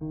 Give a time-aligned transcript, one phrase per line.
[0.00, 0.06] Good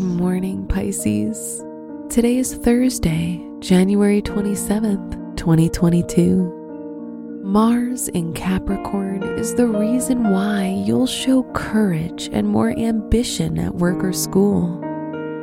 [0.00, 1.62] morning, Pisces.
[2.10, 7.42] Today is Thursday, January 27th, 2022.
[7.44, 14.02] Mars in Capricorn is the reason why you'll show courage and more ambition at work
[14.02, 14.80] or school.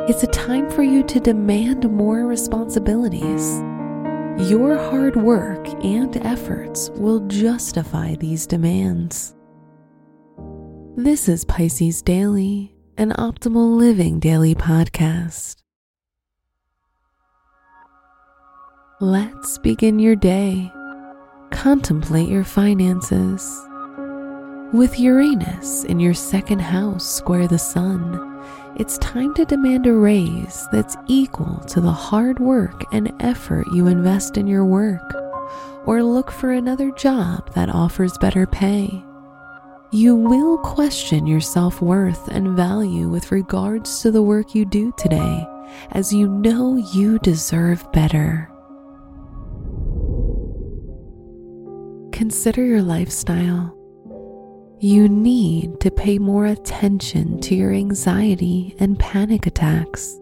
[0.10, 3.64] It's a time for you to demand more responsibilities.
[4.38, 9.36] Your hard work and efforts will justify these demands.
[10.96, 15.58] This is Pisces Daily an optimal living daily podcast.
[19.02, 20.72] Let's begin your day.
[21.52, 23.44] Contemplate your finances.
[24.74, 28.33] With Uranus in your second house square the sun,
[28.76, 33.88] it's time to demand a raise that's equal to the hard work and effort you
[33.88, 35.14] invest in your work,
[35.86, 39.04] or look for another job that offers better pay
[39.94, 44.92] you will question your self worth and value with regards to the work you do
[44.98, 45.48] today,
[45.92, 48.50] as you know you deserve better.
[52.12, 53.78] Consider your lifestyle.
[54.84, 60.20] You need to pay more attention to your anxiety and panic attacks.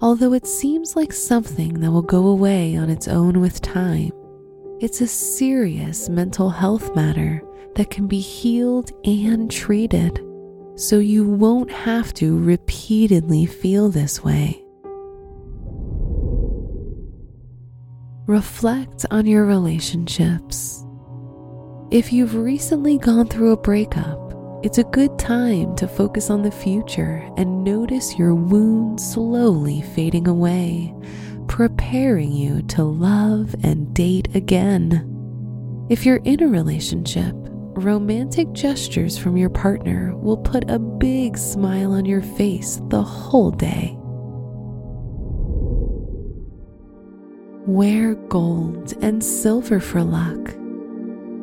[0.00, 4.10] Although it seems like something that will go away on its own with time,
[4.80, 7.40] it's a serious mental health matter
[7.76, 10.20] that can be healed and treated
[10.74, 14.60] so you won't have to repeatedly feel this way.
[18.26, 20.83] Reflect on your relationships.
[21.90, 24.18] If you've recently gone through a breakup,
[24.64, 30.26] it's a good time to focus on the future and notice your wounds slowly fading
[30.26, 30.94] away,
[31.46, 35.86] preparing you to love and date again.
[35.90, 41.92] If you're in a relationship, romantic gestures from your partner will put a big smile
[41.92, 43.94] on your face the whole day.
[47.66, 50.54] Wear gold and silver for luck.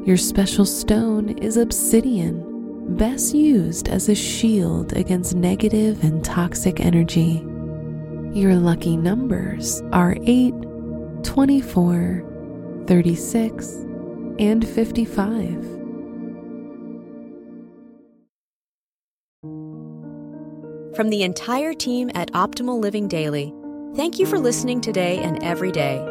[0.03, 7.45] Your special stone is obsidian, best used as a shield against negative and toxic energy.
[8.34, 10.56] Your lucky numbers are 8,
[11.22, 13.67] 24, 36,
[14.39, 15.81] and 55.
[20.95, 23.53] From the entire team at Optimal Living Daily,
[23.95, 26.10] thank you for listening today and every day.